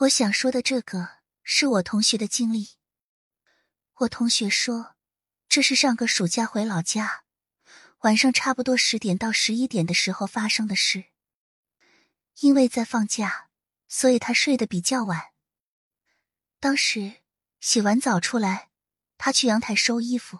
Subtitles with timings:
[0.00, 2.70] 我想说的这个是我同学的经历。
[3.96, 4.94] 我同学说，
[5.46, 7.24] 这是上个暑假回老家，
[8.00, 11.06] 晚上差不多十点到十一点的时候发生的事。
[12.40, 13.50] 因为在放假，
[13.88, 15.32] 所以他睡得比较晚。
[16.60, 17.16] 当时
[17.60, 18.70] 洗完澡出来，
[19.18, 20.38] 他去阳台收衣服，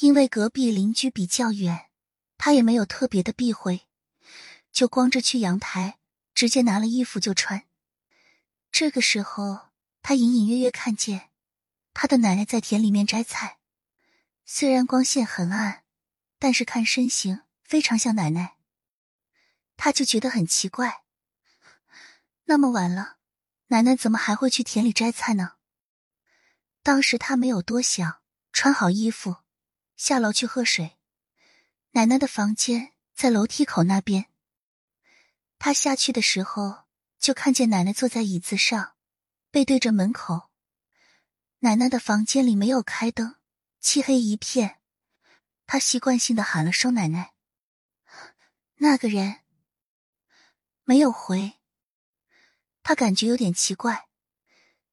[0.00, 1.90] 因为隔壁邻居比较远，
[2.36, 3.86] 他也没有特别的避讳，
[4.72, 6.00] 就光着去阳台，
[6.34, 7.68] 直接拿了衣服就穿。
[8.80, 9.68] 这个时候，
[10.00, 11.28] 他隐隐约约看见
[11.92, 13.58] 他的奶奶在田里面摘菜。
[14.46, 15.84] 虽然光线很暗，
[16.38, 18.56] 但是看身形非常像奶奶。
[19.76, 21.04] 他就觉得很奇怪，
[22.44, 23.18] 那么晚了，
[23.66, 25.56] 奶奶怎么还会去田里摘菜呢？
[26.82, 29.40] 当时他没有多想，穿好衣服
[29.94, 30.96] 下楼去喝水。
[31.90, 34.30] 奶奶的房间在楼梯口那边。
[35.58, 36.88] 他下去的时候。
[37.20, 38.94] 就看见奶奶坐在椅子上，
[39.50, 40.50] 背对着门口。
[41.58, 43.36] 奶奶的房间里没有开灯，
[43.78, 44.80] 漆黑一片。
[45.66, 47.34] 他习惯性的喊了声“奶奶”，
[48.80, 49.40] 那个人
[50.84, 51.58] 没有回。
[52.82, 54.08] 他感觉有点奇怪，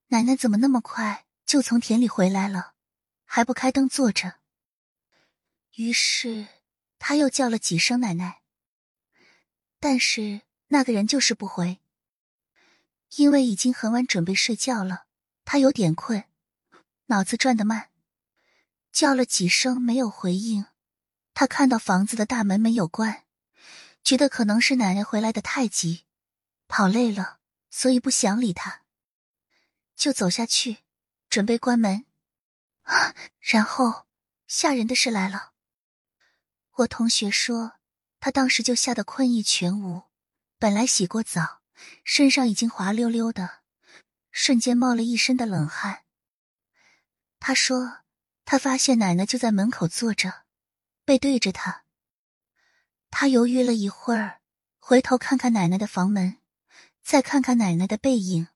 [0.07, 2.75] 奶奶怎么那么快就从田里回来了，
[3.23, 4.35] 还不开灯坐着？
[5.75, 6.47] 于是
[6.99, 8.41] 他又叫了几声“奶奶”，
[9.80, 11.80] 但是那个人就是不回。
[13.16, 15.05] 因为已经很晚，准备睡觉了，
[15.45, 16.25] 他有点困，
[17.05, 17.89] 脑子转得慢，
[18.91, 20.66] 叫了几声没有回应。
[21.33, 23.23] 他看到房子的大门没有关，
[24.03, 26.05] 觉得可能是奶奶回来的太急，
[26.67, 28.81] 跑累了，所以不想理他，
[29.95, 30.80] 就走下去
[31.30, 32.05] 准备关门。
[32.83, 33.14] 啊！
[33.42, 34.08] 然后
[34.47, 35.52] 吓人的事来了。
[36.77, 37.73] 我同学说，
[38.21, 40.03] 他当时就吓得困意全无，
[40.58, 41.56] 本来洗过澡。
[42.03, 43.61] 身上已经滑溜溜的，
[44.31, 46.03] 瞬间冒了一身的冷汗。
[47.39, 48.00] 他说
[48.45, 50.45] ：“他发现奶奶就在门口坐着，
[51.05, 51.83] 背对着他。
[53.11, 54.42] 他犹豫了一会儿，
[54.80, 56.39] 回头看看奶奶的房门，
[57.04, 58.48] 再看看奶奶的背影，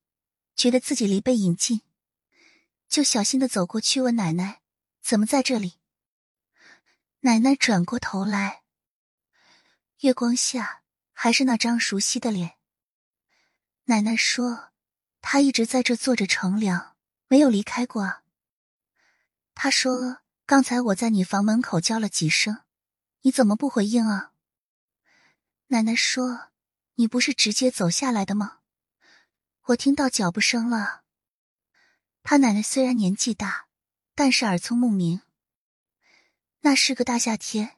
[0.56, 1.82] 觉得自己离背影近，
[2.88, 4.62] 就小心的走过去问奶奶
[5.02, 5.80] ：‘怎么在这里？’
[7.22, 8.64] 奶奶转过头来，
[10.00, 10.82] 月光下
[11.14, 12.58] 还是那张熟悉的脸。”
[13.92, 14.70] 奶奶说
[15.20, 16.96] ：“她一直在这坐着乘凉，
[17.28, 18.22] 没有离开过。”
[19.54, 22.60] 她说：“刚才我在你房门口叫了几声，
[23.24, 24.32] 你怎么不回应啊？”
[25.68, 26.52] 奶奶说
[26.96, 28.60] ：“你不是直接走下来的吗？
[29.64, 31.02] 我听到脚步声了。”
[32.24, 33.68] 他奶奶虽然年纪大，
[34.16, 35.22] 但是耳聪目明。
[36.62, 37.76] 那是个大夏天，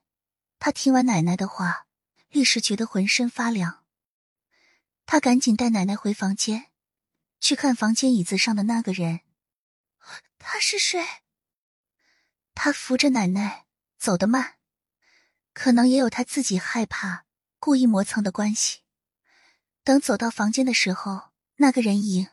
[0.59, 1.87] 他听完奶奶的话，
[2.29, 3.82] 立时觉得浑身发凉。
[5.05, 6.71] 他赶紧带奶奶回房间，
[7.39, 9.21] 去看房间椅子上的那个人。
[10.37, 11.01] 他是谁？
[12.53, 13.65] 他扶着奶奶
[13.97, 14.55] 走得慢，
[15.53, 17.25] 可能也有他自己害怕、
[17.59, 18.81] 故意磨蹭的关系。
[19.83, 22.29] 等走到房间的时候，那个人影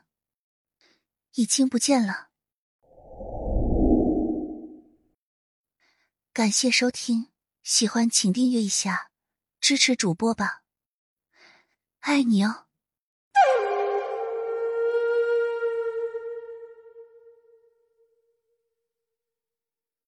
[1.35, 2.29] 已经不见了。
[6.33, 7.29] 感谢收听，
[7.63, 9.11] 喜欢请订阅一下，
[9.61, 10.60] 支持主播吧。
[12.01, 12.70] 爱你哦。